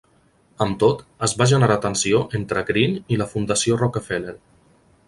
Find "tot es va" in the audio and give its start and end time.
0.83-1.47